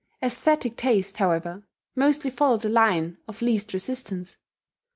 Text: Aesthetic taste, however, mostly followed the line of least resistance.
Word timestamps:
Aesthetic 0.23 0.77
taste, 0.77 1.17
however, 1.17 1.61
mostly 1.95 2.31
followed 2.31 2.61
the 2.61 2.69
line 2.69 3.19
of 3.27 3.39
least 3.43 3.71
resistance. 3.71 4.35